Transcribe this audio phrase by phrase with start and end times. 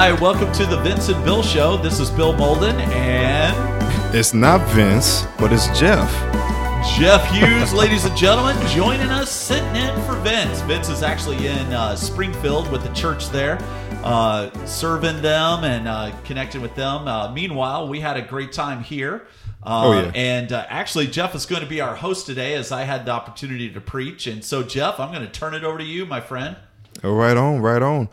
[0.00, 1.76] Hi, welcome to the Vince and Bill Show.
[1.76, 6.08] This is Bill Molden and It's not Vince, but it's Jeff.
[6.96, 10.60] Jeff Hughes, ladies and gentlemen, joining us, sitting in for Vince.
[10.60, 13.58] Vince is actually in uh, Springfield with the church there,
[14.04, 17.08] uh, serving them and uh, connecting with them.
[17.08, 19.26] Uh, meanwhile, we had a great time here.
[19.64, 20.12] Uh, Oh, yeah.
[20.14, 23.10] And uh, actually, Jeff is going to be our host today as I had the
[23.10, 24.28] opportunity to preach.
[24.28, 26.56] And so, Jeff, I'm going to turn it over to you, my friend.
[27.02, 28.08] Right on, right on.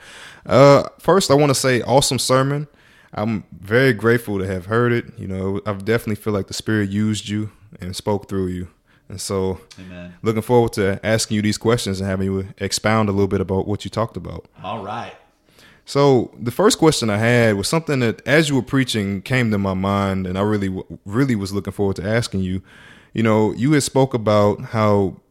[0.45, 2.67] Uh, first, I want to say, awesome sermon.
[3.13, 5.05] I'm very grateful to have heard it.
[5.17, 8.67] You know, I definitely feel like the Spirit used you and spoke through you.
[9.07, 10.15] And so, Amen.
[10.21, 13.67] looking forward to asking you these questions and having you expound a little bit about
[13.67, 14.47] what you talked about.
[14.63, 15.13] All right.
[15.85, 19.59] So the first question I had was something that, as you were preaching, came to
[19.59, 22.63] my mind, and I really, really was looking forward to asking you.
[23.13, 25.21] You know, you had spoke about how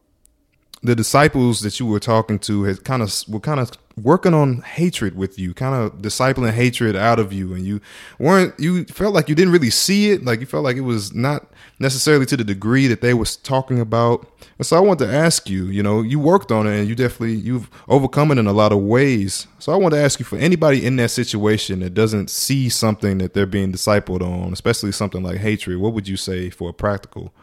[0.85, 4.61] the disciples that you were talking to had kind of were kind of working on
[4.61, 7.81] hatred with you, kind of discipling hatred out of you, and you
[8.19, 8.57] weren't.
[8.59, 11.47] You felt like you didn't really see it, like you felt like it was not
[11.79, 14.27] necessarily to the degree that they was talking about.
[14.57, 16.95] And so I want to ask you, you know, you worked on it and you
[16.95, 19.47] definitely you've overcome it in a lot of ways.
[19.59, 23.17] So I want to ask you for anybody in that situation that doesn't see something
[23.17, 26.73] that they're being discipled on, especially something like hatred, what would you say for a
[26.73, 27.33] practical?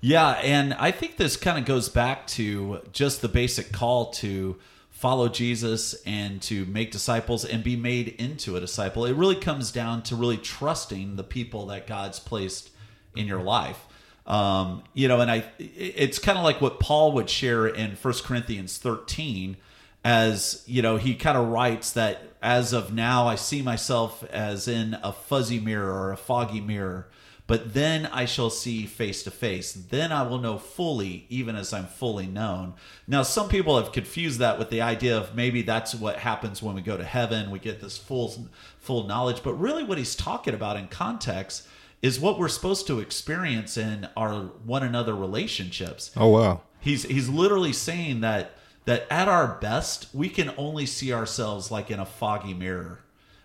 [0.00, 4.56] Yeah, and I think this kind of goes back to just the basic call to
[4.88, 9.04] follow Jesus and to make disciples and be made into a disciple.
[9.04, 12.70] It really comes down to really trusting the people that God's placed
[13.14, 13.86] in your life.
[14.26, 18.14] Um, you know, and I it's kind of like what Paul would share in 1
[18.24, 19.56] Corinthians 13
[20.04, 24.68] as, you know, he kind of writes that as of now I see myself as
[24.68, 27.08] in a fuzzy mirror or a foggy mirror
[27.50, 29.72] but then I shall see face to face.
[29.72, 32.74] Then I will know fully, even as I'm fully known.
[33.08, 36.76] Now, some people have confused that with the idea of maybe that's what happens when
[36.76, 37.50] we go to heaven.
[37.50, 38.46] We get this full,
[38.78, 39.42] full knowledge.
[39.42, 41.66] But really, what he's talking about in context
[42.02, 46.12] is what we're supposed to experience in our one another relationships.
[46.16, 46.60] Oh wow.
[46.78, 48.52] He's he's literally saying that
[48.84, 53.00] that at our best we can only see ourselves like in a foggy mirror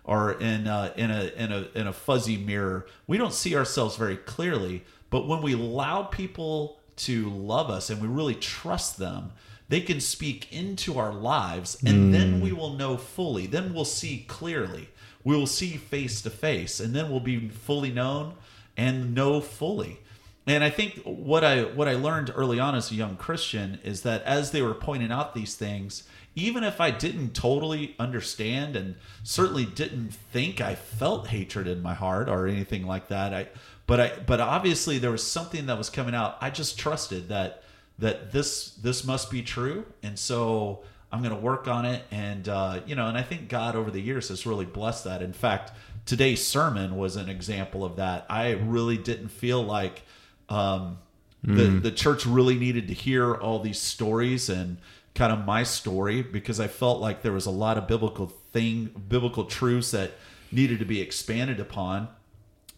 [0.06, 2.86] or in a, in a in a in a fuzzy mirror.
[3.08, 8.02] We don't see ourselves very clearly, but when we allow people to love us and
[8.02, 9.34] we really trust them,
[9.68, 12.44] they can speak into our lives and then mm.
[12.44, 13.48] we will know fully.
[13.48, 14.90] Then we'll see clearly.
[15.24, 18.36] We will see face to face and then we'll be fully known
[18.78, 20.02] and know fully.
[20.48, 24.04] And I think what I what I learned early on as a young Christian is
[24.04, 26.04] that as they were pointing out these things,
[26.36, 31.96] even if I didn't totally understand and certainly didn't think I felt hatred in my
[31.96, 33.48] heart or anything like that, I
[33.88, 36.38] but I but obviously there was something that was coming out.
[36.42, 37.64] I just trusted that
[37.98, 42.04] that this this must be true, and so I'm going to work on it.
[42.12, 45.22] And uh, you know, and I think God over the years has really blessed that.
[45.22, 45.72] In fact,
[46.06, 48.26] today's sermon was an example of that.
[48.30, 50.04] I really didn't feel like
[50.50, 51.00] um,
[51.44, 54.78] the the church really needed to hear all these stories and
[55.14, 58.90] kind of my story because I felt like there was a lot of biblical thing
[59.08, 60.12] biblical truths that
[60.52, 62.08] needed to be expanded upon.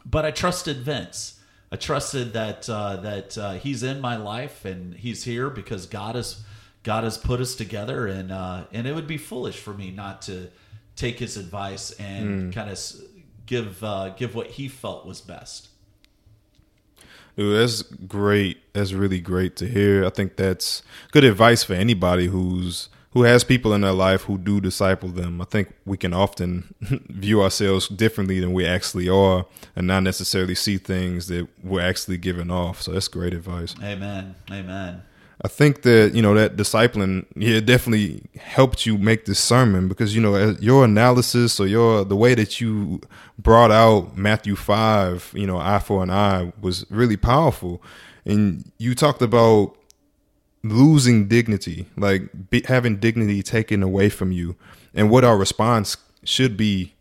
[0.05, 1.39] But I trusted Vince.
[1.71, 6.15] I trusted that uh, that uh, he's in my life and he's here because God
[6.15, 6.43] has
[6.83, 10.21] God has put us together and uh, and it would be foolish for me not
[10.23, 10.49] to
[10.95, 12.79] take his advice and kind of
[13.45, 15.69] give uh, give what he felt was best.
[17.37, 18.73] That's great.
[18.73, 20.05] That's really great to hear.
[20.05, 20.81] I think that's
[21.11, 25.41] good advice for anybody who's who has people in their life who do disciple them.
[25.41, 30.55] I think we can often view ourselves differently than we actually are and not necessarily
[30.55, 32.81] see things that we're actually giving off.
[32.81, 33.75] So that's great advice.
[33.81, 34.35] Amen.
[34.51, 35.01] Amen.
[35.43, 39.87] I think that you know that discipling, yeah, it definitely helped you make this sermon
[39.87, 43.01] because you know your analysis or your the way that you
[43.37, 47.83] brought out Matthew five, you know, eye for an eye was really powerful,
[48.25, 49.77] and you talked about
[50.63, 54.55] losing dignity, like be, having dignity taken away from you,
[54.95, 56.93] and what our response should be.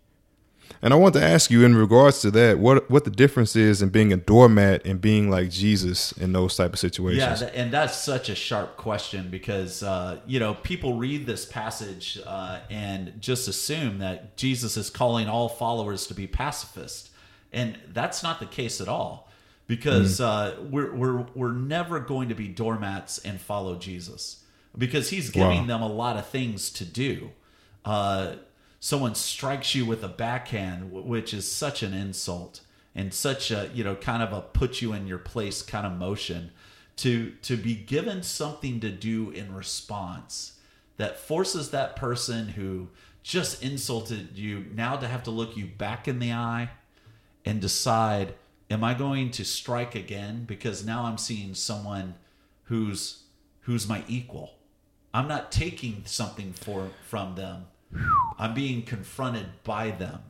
[0.83, 3.81] And I want to ask you in regards to that, what what the difference is
[3.83, 7.41] in being a doormat and being like Jesus in those type of situations.
[7.41, 12.19] Yeah, and that's such a sharp question because uh, you know people read this passage
[12.27, 17.11] uh, and just assume that Jesus is calling all followers to be pacifist,
[17.53, 19.29] and that's not the case at all.
[19.67, 24.45] Because uh, we're we're we're never going to be doormats and follow Jesus
[24.79, 25.67] because He's giving Wow.
[25.67, 27.31] them a lot of things to do.
[27.85, 28.35] Uh,
[28.87, 32.61] someone strikes you with a backhand, which is such an insult
[32.95, 35.93] and such a you know kind of a put you in your place kind of
[35.93, 36.53] motion
[36.95, 40.61] to to be given something to do in response
[40.99, 42.87] that forces that person who
[43.25, 46.71] just insulted you now to have to look you back in the eye
[47.45, 48.35] and decide
[48.71, 50.45] am i going to strike again?
[50.45, 52.15] Because now i'm seeing someone
[52.67, 53.25] who's
[53.63, 54.53] who's my equal.
[55.13, 57.67] I'm not taking something for from them
[58.39, 60.21] i'm being confronted by them.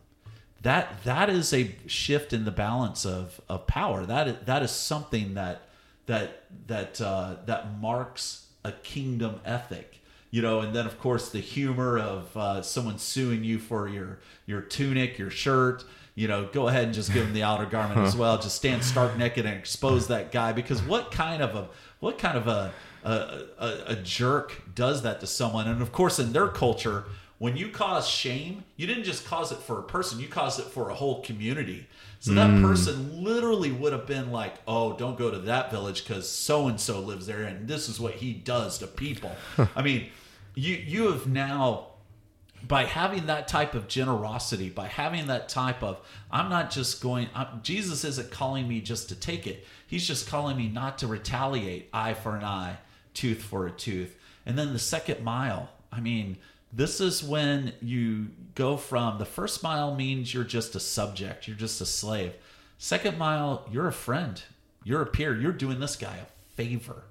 [0.62, 4.05] That that is a shift in the balance of of power.
[4.05, 5.62] That is, that is something that
[6.06, 10.00] that that uh, that marks a kingdom ethic
[10.31, 14.19] you know and then of course the humor of uh, someone suing you for your
[14.44, 18.00] your tunic your shirt you know go ahead and just give them the outer garment
[18.00, 18.37] as well.
[18.38, 21.69] Just stand stark naked and expose that guy because what kind of a
[22.00, 22.73] what kind of a
[23.05, 25.69] a, a, a jerk does that to someone?
[25.69, 27.05] And of course in their culture
[27.38, 30.67] when you cause shame, you didn't just cause it for a person, you caused it
[30.67, 31.87] for a whole community.
[32.19, 32.62] So that mm.
[32.62, 36.81] person literally would have been like, oh, don't go to that village because so and
[36.81, 39.33] so lives there and this is what he does to people.
[39.77, 40.09] I mean,
[40.55, 41.88] you you have now
[42.67, 46.00] by having that type of generosity, by having that type of,
[46.31, 49.67] I'm not just going, I'm, Jesus isn't calling me just to take it.
[49.87, 52.79] He's just calling me not to retaliate eye for an eye,
[53.15, 54.17] tooth for a tooth.
[54.44, 56.39] And then the second mile, I mean,
[56.73, 61.57] this is when you go from the first mile means you're just a subject, you're
[61.57, 62.35] just a slave.
[62.79, 64.43] Second mile, you're a friend,
[64.85, 67.05] you're a peer, you're doing this guy a favor.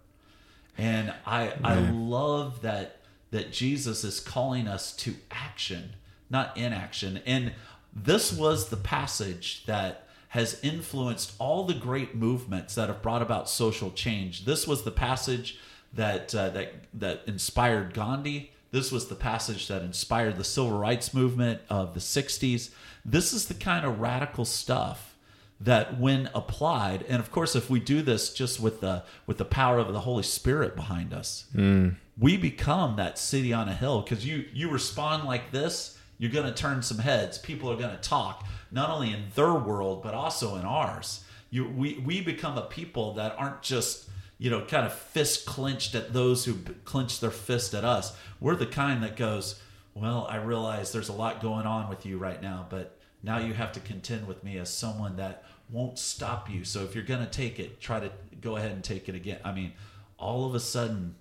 [0.77, 2.99] And I I love that
[3.31, 5.95] that Jesus is calling us to action,
[6.29, 7.21] not inaction.
[7.25, 7.53] And
[7.93, 13.49] this was the passage that has influenced all the great movements that have brought about
[13.49, 14.43] social change.
[14.43, 15.57] This was the passage
[15.93, 18.51] that uh, that that inspired Gandhi.
[18.75, 22.71] This was the passage that inspired the civil rights movement of the 60s.
[23.05, 25.15] This is the kind of radical stuff
[25.61, 29.45] that when applied and of course if we do this just with the with the
[29.45, 31.95] power of the holy spirit behind us mm.
[32.19, 34.01] we become that city on a hill.
[34.01, 37.37] Because you you respond like this you're going to turn some heads.
[37.37, 41.23] People are going to talk not only in their world but also in ours.
[41.49, 45.95] You we we become a people that aren't just you know kind of fist clenched
[45.95, 48.15] at those who clench their fist at us.
[48.39, 49.61] We're the kind that goes
[49.95, 53.53] well i realize there's a lot going on with you right now but now you
[53.53, 56.63] have to contend with me as someone that won't stop you.
[56.63, 59.39] So if you're going to take it try to go ahead and take it again.
[59.43, 59.73] I mean
[60.17, 61.15] all of a sudden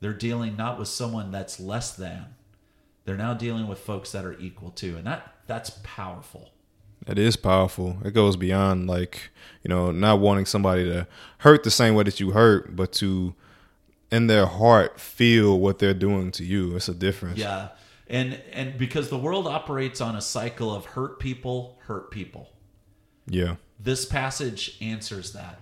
[0.00, 2.34] they're dealing not with someone that's less than
[3.04, 6.50] they're now dealing with folks that are equal to and that that's powerful
[7.06, 7.98] That is powerful.
[8.04, 9.30] It goes beyond like,
[9.62, 11.06] you know, not wanting somebody to
[11.38, 13.34] hurt the same way that you hurt, but to
[14.10, 16.76] in their heart feel what they're doing to you.
[16.76, 17.38] It's a difference.
[17.38, 17.68] yeah
[18.10, 22.48] and and because the world operates on a cycle of hurt people hurt people
[23.26, 23.56] Yeah.
[23.78, 25.60] this passage answers that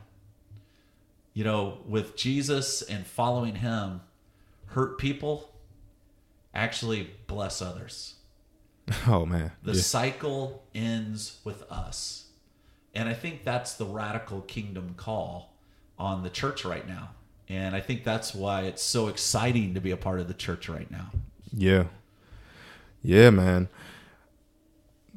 [1.35, 4.01] you know with jesus and following him
[4.67, 5.51] hurt people
[6.55, 8.15] actually bless others
[9.07, 9.53] Oh man.
[9.63, 9.81] The Yeah.
[9.83, 12.27] cycle ends with us.
[12.95, 15.53] And I think that's the radical kingdom call
[15.99, 17.11] on the church right now.
[17.49, 20.69] And I think that's why it's so exciting to be a part of the church
[20.69, 21.11] right now.
[21.53, 21.85] Yeah.
[23.03, 23.69] Yeah, man.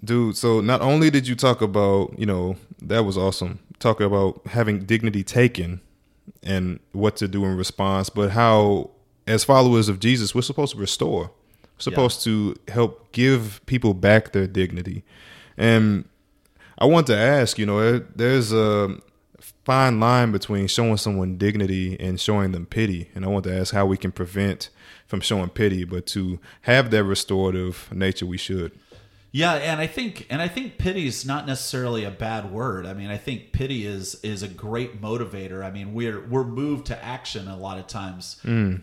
[0.04, 3.60] Dude, so not only did you talk about, you know, that was awesome.
[3.80, 5.82] Talk about having dignity taken
[6.44, 8.92] and what to do in response, but how
[9.28, 11.32] as followers of Jesus, we're supposed to restore.
[11.80, 15.04] Supposed to help give people back their dignity.
[15.58, 16.06] And
[16.78, 18.98] I want to ask, you know, there's a
[19.66, 23.10] fine line between showing someone dignity and showing them pity.
[23.14, 24.70] And I want to ask how we can prevent
[25.08, 28.72] from showing pity, but to have that restorative nature, we should.
[29.32, 32.88] Yeah, and I think and I think pity is not necessarily a bad word.
[32.88, 35.64] I mean, I think pity is is a great motivator.
[35.64, 38.42] I mean, we're we're moved to action a lot of times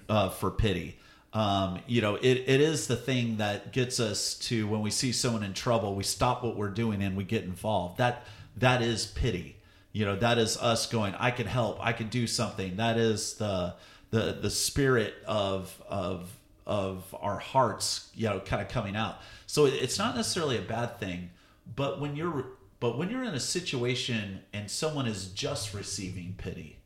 [0.08, 0.98] uh, for pity.
[1.36, 5.12] Um, you know, it, it is the thing that gets us to when we see
[5.12, 7.98] someone in trouble, we stop what we're doing and we get involved.
[7.98, 8.24] That
[8.56, 9.56] that is pity.
[9.92, 12.76] You know, that is us going, I can help, I can do something.
[12.76, 13.74] That is the
[14.08, 16.34] the the spirit of of
[16.66, 19.18] of our hearts, you know, kind of coming out.
[19.46, 21.28] So it's not necessarily a bad thing,
[21.74, 22.46] but when you're
[22.80, 26.78] but when you're in a situation and someone is just receiving pity,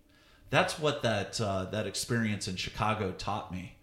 [0.51, 3.77] that's what that uh, that experience in Chicago taught me.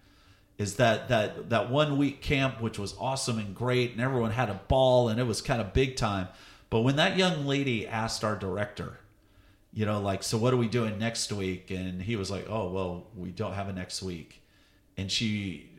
[0.57, 4.49] Is that that that one week camp, which was awesome and great, and everyone had
[4.49, 6.27] a ball, and it was kind of big time.
[6.69, 8.99] But when that young lady asked our director,
[9.73, 11.69] you know, like, so what are we doing next week?
[11.69, 14.41] And he was like, oh, well, we don't have a next week.
[14.97, 15.69] And she,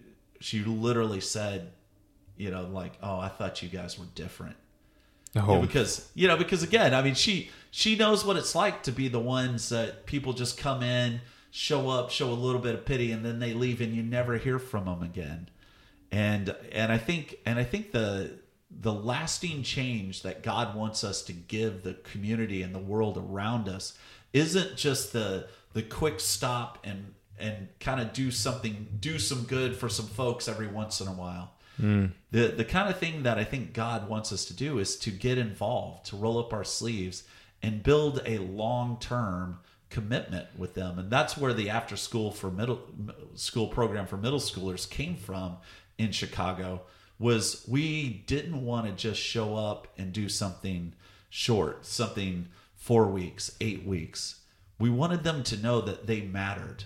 [0.40, 1.72] she literally said,
[2.36, 4.56] you know, like, oh, I thought you guys were different.
[5.60, 9.08] Because you know, because again, I mean, she she knows what it's like to be
[9.08, 11.20] the ones that people just come in,
[11.58, 14.36] show up, show a little bit of pity, and then they leave, and you never
[14.38, 15.48] hear from them again.
[16.12, 18.38] and and I think and I think the
[18.70, 23.68] the lasting change that God wants us to give the community and the world around
[23.68, 23.98] us
[24.32, 29.74] isn't just the the quick stop and and kind of do something do some good
[29.76, 31.54] for some folks every once in a while.
[31.80, 32.12] Mm.
[32.30, 35.10] The the kind of thing that I think God wants us to do is to
[35.10, 37.24] get involved, to roll up our sleeves
[37.62, 39.58] and build a long-term
[39.90, 40.98] commitment with them.
[40.98, 42.80] And that's where the after school for middle
[43.34, 45.56] school program for middle schoolers came from
[45.96, 46.82] in Chicago
[47.18, 50.94] was we didn't want to just show up and do something
[51.28, 54.40] short, something 4 weeks, 8 weeks.
[54.78, 56.84] We wanted them to know that they mattered.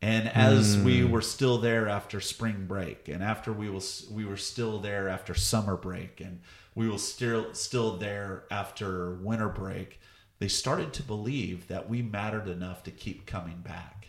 [0.00, 0.84] And as mm.
[0.84, 1.10] we hmm.
[1.10, 5.32] were still there after spring break and after we was we were still there after
[5.32, 6.40] summer break and
[6.74, 9.98] we were still still there after winter break,
[10.44, 14.08] they started to believe that we mattered enough to keep coming back.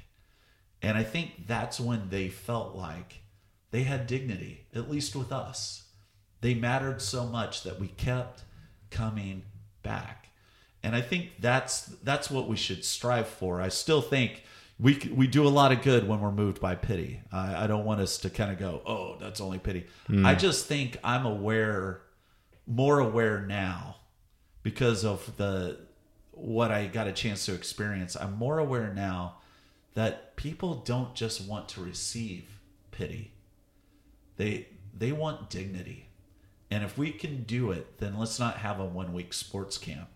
[0.81, 3.21] And I think that's when they felt like
[3.71, 5.85] they had dignity, at least with us.
[6.41, 8.43] They mattered so much that we kept
[8.89, 9.43] coming
[9.81, 10.27] back.
[10.83, 13.61] And I think that's that's what we should strive for.
[13.61, 14.43] I still think
[14.77, 17.21] we we do a lot of good when we're moved by pity.
[17.31, 19.85] I, I don't want us to kind of go, oh, that's only pity.
[20.09, 20.25] Mm.
[20.25, 22.01] I just think I'm aware,
[22.67, 23.95] more aware now,
[24.63, 25.85] because of the
[26.35, 28.15] what I got a chance to experience.
[28.15, 29.37] I'm more aware now
[29.93, 32.59] that people don't just want to receive
[32.91, 33.31] pity.
[34.37, 36.09] They they want dignity.
[36.71, 40.09] And if we can do it, then let's not have a one week sports camp.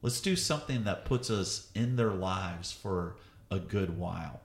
[0.00, 3.16] Let's do something that puts us in their lives for
[3.50, 4.40] a good while.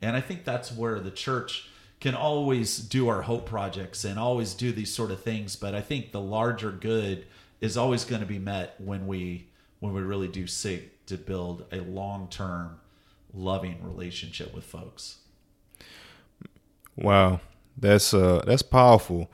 [0.00, 1.68] And I think that's where the church
[2.00, 5.80] can always do our hope projects and always do these sort of things, but I
[5.80, 7.26] think the larger good
[7.60, 9.48] is always going to be met when we
[9.82, 12.78] when we really do seek to build a long-term
[13.34, 15.16] loving relationship with folks.
[16.96, 17.40] Wow.
[17.76, 19.28] That's uh that's powerful.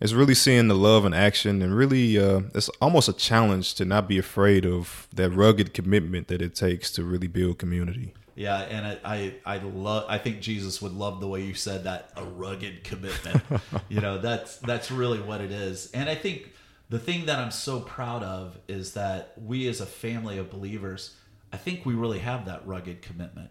[0.00, 3.84] It's really seeing the love in action and really uh it's almost a challenge to
[3.84, 8.12] not be afraid of that rugged commitment that it takes to really build community.
[8.34, 10.06] Yeah, and I, I, I love.
[10.08, 12.10] I think Jesus would love the way you said that.
[12.16, 13.42] A rugged commitment.
[13.90, 15.90] you know, that's that's really what it is.
[15.92, 16.50] And I think
[16.92, 21.16] the thing that I'm so proud of is that we, as a family of believers,
[21.50, 23.48] I think we really have that rugged commitment.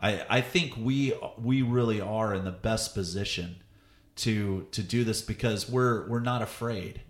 [0.00, 3.56] I, I think we we really are in the best position
[4.16, 7.02] to to do this because we're we're not afraid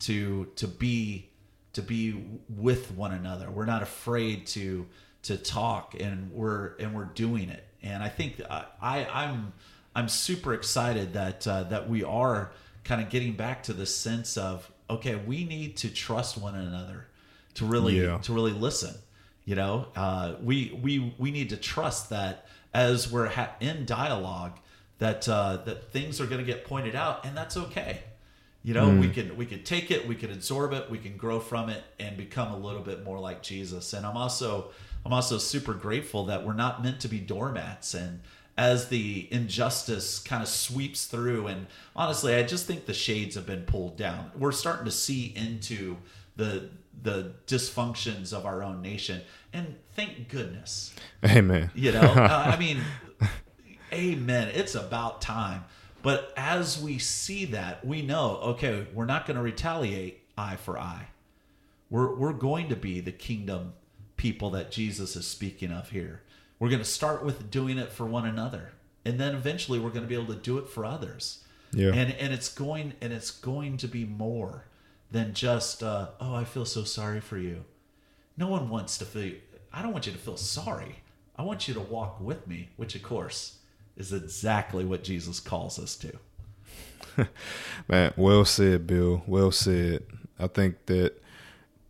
[0.00, 1.32] to to be
[1.74, 3.50] to be with one another.
[3.50, 4.86] We're not afraid to
[5.24, 7.62] to talk and we're and we're doing it.
[7.82, 9.52] And I think I, I I'm
[9.94, 12.52] I'm super excited that uh, that we are
[12.84, 17.06] kind of getting back to the sense of okay, we need to trust one another
[17.54, 18.18] to really yeah.
[18.18, 18.94] to really listen
[19.48, 24.58] you know, uh, we we we need to trust that as we're ha- in dialogue,
[24.98, 28.00] that uh, that things are going to get pointed out, and that's okay.
[28.62, 29.00] You know, mm.
[29.00, 31.82] we can we can take it, we can absorb it, we can grow from it,
[31.98, 33.94] and become a little bit more like Jesus.
[33.94, 34.68] And I'm also
[35.06, 38.20] I'm also super grateful that we're not meant to be doormats and
[38.58, 43.46] as the injustice kind of sweeps through and honestly i just think the shades have
[43.46, 45.96] been pulled down we're starting to see into
[46.36, 46.68] the
[47.00, 49.22] the dysfunctions of our own nation
[49.52, 50.94] and thank goodness.
[51.24, 51.70] Amen.
[51.74, 52.78] You know, uh, I mean,
[53.92, 54.52] amen.
[54.54, 55.64] It's about time.
[56.02, 60.78] But as we see that, we know, okay, we're not going to retaliate eye for
[60.78, 61.08] eye.
[61.90, 63.72] We're, we're going to be the kingdom
[64.16, 66.22] people that Jesus is speaking of here.
[66.58, 68.72] We're going to start with doing it for one another.
[69.04, 71.44] And then eventually we're going to be able to do it for others.
[71.72, 71.92] Yeah.
[71.92, 74.64] And and it's going and it's going to be more
[75.10, 77.64] than just uh, oh I feel so sorry for you.
[78.36, 79.34] No one wants to feel.
[79.72, 80.96] I don't want you to feel sorry.
[81.36, 83.58] I want you to walk with me, which of course
[83.96, 87.28] is exactly what Jesus calls us to.
[87.88, 89.22] Man, well said, Bill.
[89.26, 90.04] Well said.
[90.38, 91.20] I think that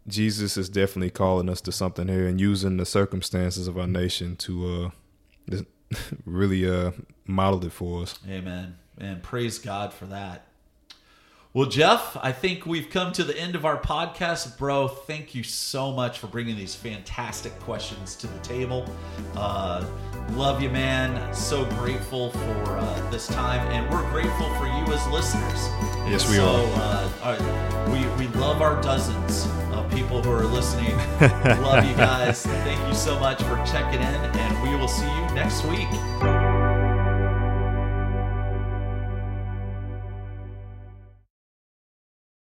[0.08, 4.36] Jesus is definitely calling us to something here and using the circumstances of our nation
[4.36, 4.92] to
[5.50, 5.60] uh,
[6.24, 6.92] really uh,
[7.26, 8.18] model it for us.
[8.28, 8.76] Amen.
[8.96, 10.44] And praise God for that.
[11.54, 14.58] Well, Jeff, I think we've come to the end of our podcast.
[14.58, 18.84] Bro, thank you so much for bringing these fantastic questions to the table.
[19.34, 19.84] Uh,
[20.32, 21.34] love you, man.
[21.34, 25.68] So grateful for uh, this time, and we're grateful for you as listeners.
[26.06, 27.10] Yes, we so, are.
[27.22, 27.86] Uh,
[28.18, 29.46] we, we love our dozens
[29.78, 30.96] of people who are listening.
[31.62, 32.44] love you guys.
[32.44, 35.88] Thank you so much for checking in, and we will see you next week.